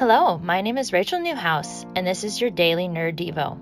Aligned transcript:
Hello, 0.00 0.38
my 0.38 0.62
name 0.62 0.78
is 0.78 0.94
Rachel 0.94 1.20
Newhouse, 1.20 1.84
and 1.94 2.06
this 2.06 2.24
is 2.24 2.40
your 2.40 2.48
daily 2.48 2.88
Nerd 2.88 3.16
Devo. 3.16 3.58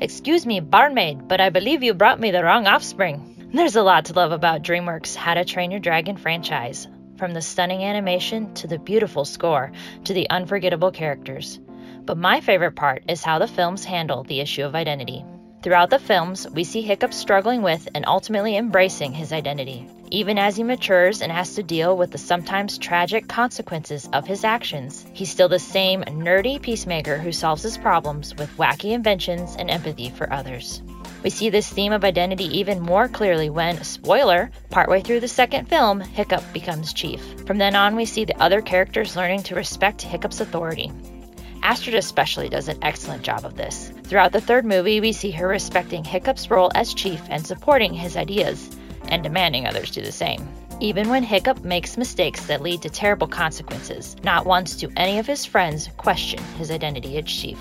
Excuse 0.00 0.46
me, 0.46 0.60
barmaid, 0.60 1.26
but 1.26 1.40
I 1.40 1.50
believe 1.50 1.82
you 1.82 1.94
brought 1.94 2.20
me 2.20 2.30
the 2.30 2.44
wrong 2.44 2.68
offspring. 2.68 3.50
There's 3.52 3.74
a 3.74 3.82
lot 3.82 4.04
to 4.04 4.12
love 4.12 4.30
about 4.30 4.62
DreamWorks' 4.62 5.16
How 5.16 5.34
to 5.34 5.44
Train 5.44 5.72
Your 5.72 5.80
Dragon 5.80 6.16
franchise, 6.16 6.86
from 7.16 7.34
the 7.34 7.42
stunning 7.42 7.82
animation 7.82 8.54
to 8.54 8.68
the 8.68 8.78
beautiful 8.78 9.24
score 9.24 9.72
to 10.04 10.14
the 10.14 10.30
unforgettable 10.30 10.92
characters. 10.92 11.58
But 12.04 12.18
my 12.18 12.40
favorite 12.40 12.76
part 12.76 13.02
is 13.08 13.24
how 13.24 13.40
the 13.40 13.48
films 13.48 13.84
handle 13.84 14.22
the 14.22 14.38
issue 14.38 14.62
of 14.62 14.76
identity. 14.76 15.24
Throughout 15.64 15.88
the 15.88 15.98
films, 15.98 16.46
we 16.50 16.62
see 16.62 16.82
Hiccup 16.82 17.14
struggling 17.14 17.62
with 17.62 17.88
and 17.94 18.04
ultimately 18.06 18.54
embracing 18.54 19.14
his 19.14 19.32
identity. 19.32 19.88
Even 20.10 20.36
as 20.36 20.56
he 20.56 20.62
matures 20.62 21.22
and 21.22 21.32
has 21.32 21.54
to 21.54 21.62
deal 21.62 21.96
with 21.96 22.10
the 22.10 22.18
sometimes 22.18 22.76
tragic 22.76 23.28
consequences 23.28 24.06
of 24.12 24.26
his 24.26 24.44
actions, 24.44 25.06
he's 25.14 25.30
still 25.30 25.48
the 25.48 25.58
same 25.58 26.02
nerdy 26.02 26.60
peacemaker 26.60 27.16
who 27.16 27.32
solves 27.32 27.62
his 27.62 27.78
problems 27.78 28.34
with 28.34 28.54
wacky 28.58 28.92
inventions 28.92 29.56
and 29.58 29.70
empathy 29.70 30.10
for 30.10 30.30
others. 30.30 30.82
We 31.22 31.30
see 31.30 31.48
this 31.48 31.70
theme 31.70 31.94
of 31.94 32.04
identity 32.04 32.58
even 32.58 32.82
more 32.82 33.08
clearly 33.08 33.48
when, 33.48 33.82
spoiler, 33.84 34.50
partway 34.68 35.00
through 35.00 35.20
the 35.20 35.28
second 35.28 35.70
film, 35.70 35.98
Hiccup 35.98 36.44
becomes 36.52 36.92
chief. 36.92 37.22
From 37.46 37.56
then 37.56 37.74
on, 37.74 37.96
we 37.96 38.04
see 38.04 38.26
the 38.26 38.38
other 38.38 38.60
characters 38.60 39.16
learning 39.16 39.44
to 39.44 39.54
respect 39.54 40.02
Hiccup's 40.02 40.42
authority. 40.42 40.92
Astrid 41.64 41.94
especially 41.94 42.50
does 42.50 42.68
an 42.68 42.78
excellent 42.82 43.22
job 43.22 43.46
of 43.46 43.56
this. 43.56 43.90
Throughout 44.02 44.32
the 44.32 44.40
third 44.42 44.66
movie, 44.66 45.00
we 45.00 45.12
see 45.12 45.30
her 45.30 45.48
respecting 45.48 46.04
Hiccup's 46.04 46.50
role 46.50 46.70
as 46.74 46.92
chief 46.92 47.22
and 47.30 47.44
supporting 47.44 47.94
his 47.94 48.18
ideas, 48.18 48.76
and 49.08 49.22
demanding 49.22 49.66
others 49.66 49.90
do 49.90 50.02
the 50.02 50.12
same. 50.12 50.46
Even 50.80 51.08
when 51.08 51.22
Hiccup 51.22 51.64
makes 51.64 51.96
mistakes 51.96 52.44
that 52.46 52.60
lead 52.60 52.82
to 52.82 52.90
terrible 52.90 53.26
consequences, 53.26 54.14
not 54.22 54.44
once 54.44 54.76
do 54.76 54.90
any 54.98 55.18
of 55.18 55.26
his 55.26 55.46
friends 55.46 55.88
question 55.96 56.44
his 56.58 56.70
identity 56.70 57.16
as 57.16 57.24
chief. 57.24 57.58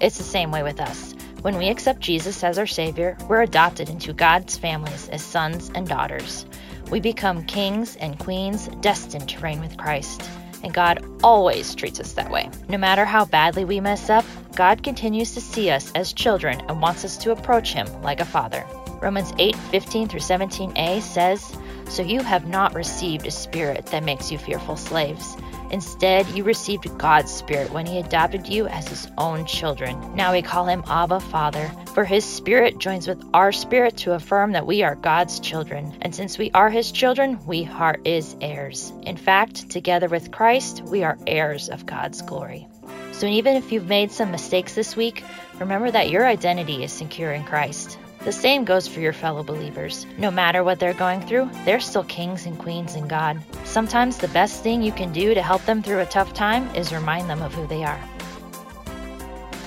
It's 0.00 0.18
the 0.18 0.24
same 0.24 0.50
way 0.50 0.64
with 0.64 0.80
us. 0.80 1.14
When 1.42 1.56
we 1.56 1.68
accept 1.68 2.00
Jesus 2.00 2.42
as 2.42 2.58
our 2.58 2.66
Savior, 2.66 3.16
we're 3.28 3.42
adopted 3.42 3.88
into 3.88 4.12
God's 4.12 4.56
families 4.56 5.08
as 5.10 5.22
sons 5.22 5.70
and 5.72 5.86
daughters. 5.86 6.46
We 6.90 6.98
become 6.98 7.44
kings 7.44 7.94
and 7.96 8.18
queens 8.18 8.66
destined 8.80 9.28
to 9.28 9.40
reign 9.40 9.60
with 9.60 9.76
Christ 9.76 10.28
and 10.66 10.74
God 10.74 11.04
always 11.22 11.76
treats 11.76 12.00
us 12.00 12.14
that 12.14 12.28
way. 12.28 12.50
No 12.68 12.76
matter 12.76 13.04
how 13.04 13.24
badly 13.24 13.64
we 13.64 13.78
mess 13.78 14.10
up, 14.10 14.24
God 14.56 14.82
continues 14.82 15.32
to 15.34 15.40
see 15.40 15.70
us 15.70 15.92
as 15.94 16.12
children 16.12 16.60
and 16.68 16.82
wants 16.82 17.04
us 17.04 17.16
to 17.18 17.30
approach 17.30 17.72
Him 17.72 17.86
like 18.02 18.18
a 18.18 18.24
father. 18.24 18.66
Romans 19.00 19.32
8 19.38 19.54
15 19.54 20.08
through 20.08 20.18
17a 20.18 21.00
says, 21.00 21.56
So 21.88 22.02
you 22.02 22.20
have 22.20 22.48
not 22.48 22.74
received 22.74 23.28
a 23.28 23.30
spirit 23.30 23.86
that 23.86 24.02
makes 24.02 24.32
you 24.32 24.38
fearful 24.38 24.76
slaves 24.76 25.36
Instead, 25.70 26.28
you 26.28 26.44
received 26.44 26.96
God's 26.98 27.30
Spirit 27.30 27.72
when 27.72 27.86
He 27.86 27.98
adopted 27.98 28.46
you 28.46 28.66
as 28.66 28.88
His 28.88 29.08
own 29.18 29.46
children. 29.46 30.14
Now 30.14 30.32
we 30.32 30.42
call 30.42 30.66
Him 30.66 30.84
Abba 30.86 31.20
Father, 31.20 31.70
for 31.94 32.04
His 32.04 32.24
Spirit 32.24 32.78
joins 32.78 33.08
with 33.08 33.22
our 33.34 33.52
spirit 33.52 33.96
to 33.98 34.14
affirm 34.14 34.52
that 34.52 34.66
we 34.66 34.82
are 34.82 34.94
God's 34.94 35.40
children. 35.40 35.96
And 36.02 36.14
since 36.14 36.38
we 36.38 36.50
are 36.52 36.70
His 36.70 36.92
children, 36.92 37.38
we 37.46 37.66
are 37.66 37.96
His 38.04 38.36
heirs. 38.40 38.92
In 39.02 39.16
fact, 39.16 39.70
together 39.70 40.08
with 40.08 40.30
Christ, 40.30 40.82
we 40.84 41.04
are 41.04 41.18
heirs 41.26 41.68
of 41.68 41.86
God's 41.86 42.22
glory. 42.22 42.68
So 43.12 43.26
even 43.26 43.56
if 43.56 43.72
you've 43.72 43.88
made 43.88 44.10
some 44.10 44.30
mistakes 44.30 44.74
this 44.74 44.94
week, 44.94 45.24
remember 45.58 45.90
that 45.90 46.10
your 46.10 46.26
identity 46.26 46.84
is 46.84 46.92
secure 46.92 47.32
in 47.32 47.44
Christ. 47.44 47.98
The 48.26 48.32
same 48.32 48.64
goes 48.64 48.88
for 48.88 48.98
your 48.98 49.12
fellow 49.12 49.44
believers. 49.44 50.04
No 50.18 50.32
matter 50.32 50.64
what 50.64 50.80
they're 50.80 50.94
going 50.94 51.20
through, 51.20 51.48
they're 51.64 51.78
still 51.78 52.02
kings 52.02 52.44
and 52.44 52.58
queens 52.58 52.96
in 52.96 53.06
God. 53.06 53.40
Sometimes 53.62 54.16
the 54.16 54.26
best 54.26 54.64
thing 54.64 54.82
you 54.82 54.90
can 54.90 55.12
do 55.12 55.32
to 55.32 55.40
help 55.40 55.64
them 55.64 55.80
through 55.80 56.00
a 56.00 56.06
tough 56.06 56.34
time 56.34 56.68
is 56.74 56.92
remind 56.92 57.30
them 57.30 57.40
of 57.40 57.54
who 57.54 57.68
they 57.68 57.84
are. 57.84 58.00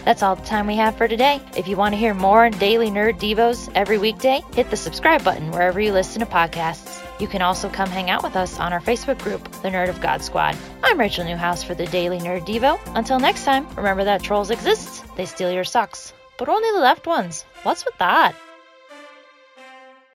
That's 0.03 0.21
all 0.21 0.35
the 0.35 0.45
time 0.45 0.67
we 0.67 0.75
have 0.75 0.97
for 0.97 1.07
today. 1.07 1.39
If 1.55 1.69
you 1.69 1.77
want 1.77 1.93
to 1.93 1.97
hear 1.97 2.13
more 2.13 2.49
daily 2.49 2.89
nerd 2.89 3.17
devos 3.17 3.71
every 3.75 3.97
weekday, 3.97 4.41
hit 4.53 4.69
the 4.69 4.75
subscribe 4.75 5.23
button 5.23 5.51
wherever 5.51 5.79
you 5.79 5.93
listen 5.93 6.19
to 6.19 6.25
podcasts. 6.25 7.01
You 7.21 7.29
can 7.29 7.41
also 7.41 7.69
come 7.69 7.89
hang 7.89 8.09
out 8.09 8.23
with 8.23 8.35
us 8.35 8.59
on 8.59 8.73
our 8.73 8.81
Facebook 8.81 9.19
group, 9.19 9.41
the 9.61 9.69
Nerd 9.69 9.87
of 9.87 10.01
God 10.01 10.21
Squad. 10.21 10.57
I'm 10.83 10.99
Rachel 10.99 11.23
Newhouse 11.23 11.63
for 11.63 11.75
the 11.75 11.87
Daily 11.87 12.19
Nerd 12.19 12.45
Devo. 12.45 12.77
Until 12.93 13.21
next 13.21 13.45
time, 13.45 13.69
remember 13.77 14.03
that 14.03 14.21
trolls 14.21 14.51
exist, 14.51 15.05
they 15.15 15.25
steal 15.25 15.49
your 15.49 15.63
socks. 15.63 16.11
But 16.37 16.49
only 16.49 16.69
the 16.71 16.81
left 16.81 17.07
ones. 17.07 17.45
What's 17.63 17.85
with 17.85 17.97
that? 17.99 18.35